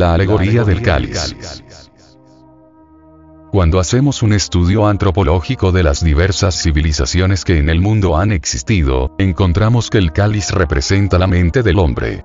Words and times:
La 0.00 0.14
alegoría 0.14 0.64
del 0.64 0.80
cáliz. 0.80 1.36
Cuando 3.52 3.78
hacemos 3.78 4.22
un 4.22 4.32
estudio 4.32 4.86
antropológico 4.86 5.72
de 5.72 5.82
las 5.82 6.02
diversas 6.02 6.54
civilizaciones 6.54 7.44
que 7.44 7.58
en 7.58 7.68
el 7.68 7.82
mundo 7.82 8.16
han 8.16 8.32
existido, 8.32 9.14
encontramos 9.18 9.90
que 9.90 9.98
el 9.98 10.12
cáliz 10.12 10.52
representa 10.52 11.18
la 11.18 11.26
mente 11.26 11.62
del 11.62 11.78
hombre. 11.78 12.24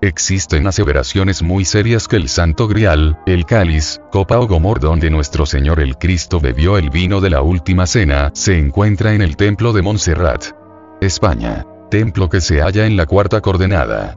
Existen 0.00 0.66
aseveraciones 0.66 1.42
muy 1.42 1.66
serias 1.66 2.08
que 2.08 2.16
el 2.16 2.30
Santo 2.30 2.68
Grial, 2.68 3.18
el 3.26 3.44
cáliz, 3.44 4.00
copa 4.10 4.38
o 4.38 4.46
gomor 4.46 4.80
donde 4.80 5.10
nuestro 5.10 5.44
Señor 5.44 5.78
el 5.78 5.98
Cristo 5.98 6.40
bebió 6.40 6.78
el 6.78 6.88
vino 6.88 7.20
de 7.20 7.28
la 7.28 7.42
última 7.42 7.86
cena, 7.86 8.30
se 8.32 8.56
encuentra 8.56 9.12
en 9.12 9.20
el 9.20 9.36
templo 9.36 9.74
de 9.74 9.82
Montserrat. 9.82 10.42
España. 11.02 11.66
Templo 11.90 12.30
que 12.30 12.40
se 12.40 12.62
halla 12.62 12.86
en 12.86 12.96
la 12.96 13.04
cuarta 13.04 13.42
coordenada. 13.42 14.16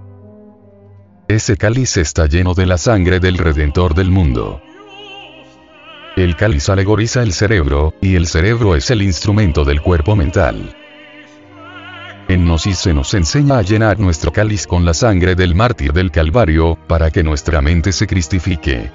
Ese 1.27 1.57
cáliz 1.57 1.97
está 1.97 2.25
lleno 2.27 2.53
de 2.53 2.65
la 2.65 2.77
sangre 2.77 3.19
del 3.19 3.37
Redentor 3.37 3.93
del 3.93 4.09
mundo. 4.09 4.61
El 6.15 6.37
cáliz 6.37 6.69
alegoriza 6.69 7.21
el 7.21 7.33
cerebro, 7.33 7.93
y 8.01 8.15
el 8.15 8.27
cerebro 8.27 8.75
es 8.77 8.89
el 8.91 9.01
instrumento 9.01 9.65
del 9.65 9.81
cuerpo 9.81 10.15
mental. 10.15 10.73
En 12.29 12.45
Gnosis 12.45 12.77
se 12.77 12.93
nos 12.93 13.13
enseña 13.13 13.57
a 13.57 13.61
llenar 13.61 13.99
nuestro 13.99 14.31
cáliz 14.31 14.65
con 14.65 14.85
la 14.85 14.93
sangre 14.93 15.35
del 15.35 15.53
mártir 15.53 15.91
del 15.91 16.11
Calvario, 16.11 16.77
para 16.87 17.11
que 17.11 17.23
nuestra 17.23 17.61
mente 17.61 17.91
se 17.91 18.07
cristifique. 18.07 18.89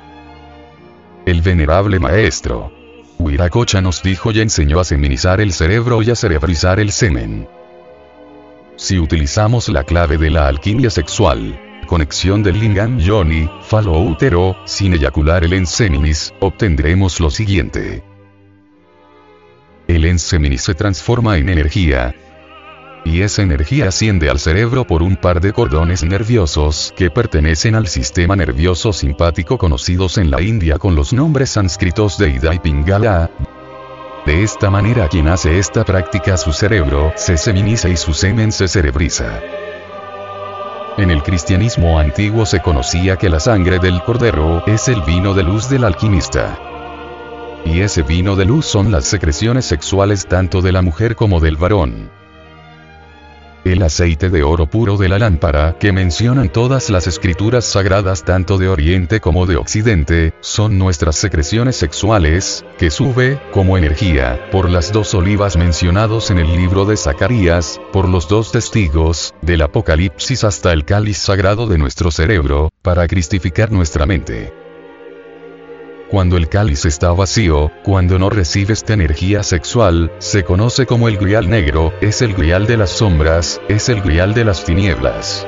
El 1.27 1.43
venerable 1.43 1.99
maestro 1.99 2.73
Huiracocha 3.19 3.83
nos 3.83 4.03
dijo 4.03 4.33
y 4.33 4.41
enseñó 4.41 4.81
a 4.81 4.85
seminizar 4.85 5.41
el 5.43 5.53
cerebro 5.53 6.03
y 6.03 6.11
a 6.11 6.17
cerebrizar 6.17 6.81
el 6.81 6.93
semen. 6.93 7.47
Si 8.77 8.99
utilizamos 8.99 9.69
la 9.69 9.85
clave 9.85 10.17
de 10.17 10.31
la 10.31 10.49
alquimia 10.49 10.91
sexual, 10.91 11.72
conexión 11.93 12.43
del 12.43 12.59
lingam 12.59 12.99
yoni, 12.99 13.47
falo 13.61 14.01
útero, 14.01 14.57
sin 14.65 14.95
eyacular 14.95 15.45
el 15.45 15.53
enseminis, 15.53 16.33
obtendremos 16.41 17.21
lo 17.21 17.29
siguiente. 17.29 18.03
El 19.87 20.07
enseminis 20.07 20.62
se 20.62 20.75
transforma 20.75 21.37
en 21.37 21.51
energía, 21.51 22.15
y 23.05 23.21
esa 23.21 23.43
energía 23.43 23.89
asciende 23.89 24.31
al 24.31 24.39
cerebro 24.39 24.87
por 24.87 25.03
un 25.03 25.17
par 25.17 25.43
de 25.43 25.53
cordones 25.53 26.03
nerviosos 26.03 26.95
que 26.97 27.11
pertenecen 27.11 27.75
al 27.75 27.89
sistema 27.89 28.37
nervioso 28.37 28.95
simpático 28.95 29.59
conocidos 29.59 30.17
en 30.17 30.31
la 30.31 30.41
India 30.41 30.79
con 30.79 30.95
los 30.95 31.12
nombres 31.12 31.51
sánscritos 31.51 32.17
de 32.17 32.31
Ida 32.31 32.55
y 32.55 32.59
Pingala. 32.59 33.31
De 34.25 34.43
esta 34.43 34.71
manera 34.71 35.09
quien 35.09 35.29
hace 35.29 35.59
esta 35.59 35.84
práctica 35.84 36.39
su 36.39 36.55
cerebro 36.55 37.12
se 37.17 37.37
seminiza 37.37 37.91
y 37.91 37.99
su 37.99 38.15
semen 38.15 38.51
se 38.51 38.67
cerebriza. 38.67 39.43
En 40.98 41.11
el 41.11 41.23
cristianismo 41.23 41.98
antiguo 41.98 42.45
se 42.45 42.61
conocía 42.61 43.17
que 43.17 43.31
la 43.31 43.41
sangre 43.41 43.79
del 43.79 44.03
cordero 44.03 44.62
es 44.67 44.89
el 44.89 45.01
vino 45.03 45.33
de 45.33 45.43
luz 45.43 45.71
del 45.71 45.84
alquimista. 45.84 46.59
Y 47.65 47.81
ese 47.81 48.03
vino 48.03 48.37
de 48.37 48.45
luz 48.45 48.67
son 48.67 48.93
las 48.93 49.07
secreciones 49.07 49.65
sexuales 49.65 50.27
tanto 50.27 50.61
de 50.61 50.71
la 50.71 50.83
mujer 50.83 51.17
como 51.17 51.41
del 51.41 51.57
varón. 51.57 52.22
El 53.65 53.83
aceite 53.85 54.29
de 54.29 54.43
oro 54.43 54.67
puro 54.67 54.97
de 54.97 55.09
la 55.09 55.21
lámpara, 55.21 55.77
que 55.79 55.93
mencionan 55.93 56.49
todas 56.49 56.91
las 56.91 57.07
escrituras 57.07 57.65
sagradas 57.65 58.25
tanto 58.25 58.59
de 58.59 58.69
Oriente 58.69 59.21
como 59.21 59.47
de 59.47 59.55
Occidente, 59.55 60.35
son 60.41 60.79
nuestras 60.79 61.15
secreciones 61.15 61.77
sexuales, 61.77 62.65
que 62.77 62.91
sube, 62.91 63.41
como 63.53 63.79
energía, 63.79 64.49
por 64.51 64.69
las 64.69 64.93
dos 64.93 65.15
olivas 65.15 65.57
mencionados 65.57 66.33
en 66.33 66.39
el 66.39 66.57
libro 66.57 66.87
de 66.87 66.97
Zacarías, 66.97 67.81
por 67.93 68.09
los 68.09 68.27
dos 68.27 68.51
testigos, 68.51 69.33
del 69.43 69.63
Apocalipsis 69.63 70.43
hasta 70.43 70.73
el 70.73 70.85
cáliz 70.85 71.19
sagrado 71.19 71.69
de 71.69 71.79
nuestro 71.79 72.11
cerebro, 72.11 72.71
para 72.83 73.07
cristificar 73.07 73.71
nuestra 73.71 74.07
mente. 74.07 74.62
Cuando 76.13 76.37
el 76.37 76.51
cáliz 76.51 76.85
está 76.85 77.11
vacío, 77.13 77.73
cuando 77.83 78.19
no 78.19 78.29
recibe 78.29 78.75
esta 78.75 78.93
energía 78.93 79.43
sexual, 79.43 80.12
se 80.19 80.45
conoce 80.45 80.84
como 80.84 81.09
el 81.09 81.17
grial 81.17 81.49
negro, 81.49 81.95
es 82.03 82.21
el 82.21 82.34
grial 82.34 82.67
de 82.67 82.77
las 82.77 82.91
sombras, 82.91 83.62
es 83.69 83.89
el 83.89 84.03
grial 84.03 84.34
de 84.34 84.45
las 84.45 84.62
tinieblas. 84.62 85.47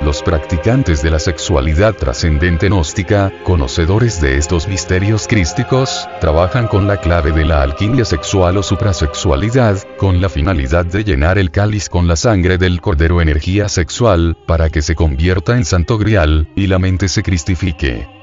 Los 0.00 0.22
practicantes 0.22 1.02
de 1.02 1.10
la 1.10 1.18
sexualidad 1.18 1.92
trascendente 1.92 2.68
gnóstica, 2.68 3.30
conocedores 3.44 4.18
de 4.22 4.38
estos 4.38 4.66
misterios 4.66 5.28
crísticos, 5.28 6.08
trabajan 6.22 6.66
con 6.66 6.86
la 6.86 6.96
clave 6.96 7.32
de 7.32 7.44
la 7.44 7.60
alquimia 7.60 8.06
sexual 8.06 8.56
o 8.56 8.62
suprasexualidad, 8.62 9.76
con 9.98 10.22
la 10.22 10.30
finalidad 10.30 10.86
de 10.86 11.04
llenar 11.04 11.36
el 11.36 11.50
cáliz 11.50 11.90
con 11.90 12.08
la 12.08 12.16
sangre 12.16 12.56
del 12.56 12.80
cordero 12.80 13.20
energía 13.20 13.68
sexual, 13.68 14.38
para 14.46 14.70
que 14.70 14.80
se 14.80 14.94
convierta 14.94 15.54
en 15.54 15.66
santo 15.66 15.98
grial, 15.98 16.48
y 16.56 16.66
la 16.66 16.78
mente 16.78 17.08
se 17.08 17.22
cristifique. 17.22 18.21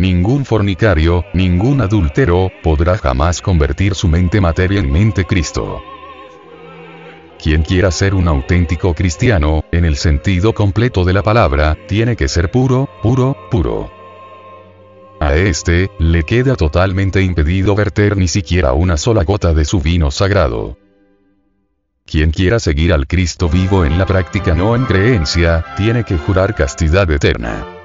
Ningún 0.00 0.44
fornicario, 0.44 1.24
ningún 1.34 1.80
adúltero, 1.80 2.52
podrá 2.62 2.96
jamás 2.96 3.42
convertir 3.42 3.96
su 3.96 4.06
mente 4.06 4.40
materia 4.40 4.78
en 4.78 4.92
mente 4.92 5.24
Cristo. 5.24 5.82
Quien 7.42 7.62
quiera 7.62 7.90
ser 7.90 8.14
un 8.14 8.28
auténtico 8.28 8.94
cristiano, 8.94 9.64
en 9.72 9.84
el 9.84 9.96
sentido 9.96 10.52
completo 10.52 11.04
de 11.04 11.14
la 11.14 11.24
palabra, 11.24 11.76
tiene 11.88 12.14
que 12.14 12.28
ser 12.28 12.52
puro, 12.52 12.88
puro, 13.02 13.36
puro. 13.50 13.90
A 15.18 15.34
este, 15.34 15.90
le 15.98 16.22
queda 16.22 16.54
totalmente 16.54 17.20
impedido 17.20 17.74
verter 17.74 18.16
ni 18.16 18.28
siquiera 18.28 18.74
una 18.74 18.96
sola 18.96 19.24
gota 19.24 19.52
de 19.52 19.64
su 19.64 19.80
vino 19.80 20.12
sagrado. 20.12 20.78
Quien 22.06 22.30
quiera 22.30 22.60
seguir 22.60 22.92
al 22.92 23.08
Cristo 23.08 23.48
vivo 23.48 23.84
en 23.84 23.98
la 23.98 24.06
práctica 24.06 24.54
no 24.54 24.76
en 24.76 24.84
creencia, 24.84 25.64
tiene 25.76 26.04
que 26.04 26.16
jurar 26.18 26.54
castidad 26.54 27.10
eterna. 27.10 27.77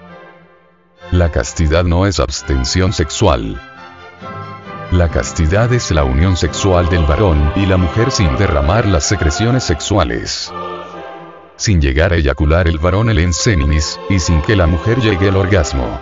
La 1.13 1.29
castidad 1.29 1.83
no 1.83 2.07
es 2.07 2.19
abstención 2.19 2.91
sexual. 2.91 3.61
La 4.89 5.09
castidad 5.09 5.71
es 5.71 5.91
la 5.91 6.03
unión 6.05 6.35
sexual 6.35 6.89
del 6.89 7.05
varón 7.05 7.53
y 7.55 7.67
la 7.67 7.77
mujer 7.77 8.09
sin 8.09 8.35
derramar 8.35 8.87
las 8.87 9.03
secreciones 9.03 9.63
sexuales. 9.63 10.51
Sin 11.55 11.79
llegar 11.79 12.13
a 12.13 12.15
eyacular 12.15 12.67
el 12.67 12.79
varón 12.79 13.11
el 13.11 13.19
enseninis, 13.19 13.99
y 14.09 14.17
sin 14.17 14.41
que 14.41 14.55
la 14.55 14.65
mujer 14.65 15.01
llegue 15.01 15.29
al 15.29 15.35
orgasmo. 15.35 15.99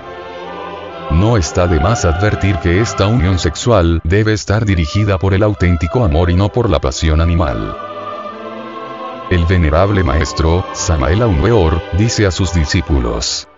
No 1.11 1.35
está 1.35 1.67
de 1.67 1.81
más 1.81 2.05
advertir 2.05 2.55
que 2.59 2.79
esta 2.79 3.07
unión 3.07 3.37
sexual 3.37 3.99
debe 4.05 4.31
estar 4.31 4.63
dirigida 4.63 5.17
por 5.17 5.33
el 5.33 5.43
auténtico 5.43 6.05
amor 6.05 6.29
y 6.29 6.35
no 6.35 6.47
por 6.47 6.69
la 6.69 6.79
pasión 6.79 7.19
animal. 7.19 7.75
El 9.29 9.43
venerable 9.43 10.05
maestro, 10.05 10.65
Samael 10.71 11.21
Aumeor, 11.21 11.81
dice 11.97 12.25
a 12.25 12.31
sus 12.31 12.53
discípulos, 12.53 13.49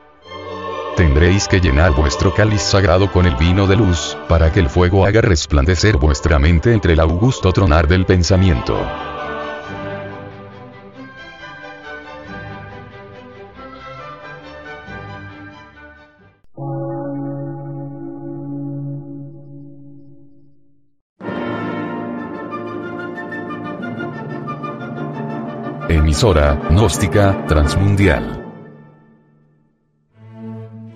Tendréis 0.96 1.48
que 1.48 1.60
llenar 1.60 1.96
vuestro 1.96 2.32
cáliz 2.36 2.62
sagrado 2.62 3.12
con 3.12 3.26
el 3.26 3.36
vino 3.36 3.66
de 3.66 3.76
luz, 3.76 4.16
para 4.30 4.52
que 4.52 4.60
el 4.60 4.70
fuego 4.70 5.06
haga 5.08 5.22
resplandecer 5.22 5.98
vuestra 5.98 6.38
mente 6.38 6.72
entre 6.72 6.94
el 6.94 7.00
augusto 7.00 7.52
tronar 7.52 7.88
del 7.88 8.06
pensamiento. 8.06 8.78
Emisora, 25.90 26.60
gnóstica, 26.70 27.46
transmundial 27.48 28.43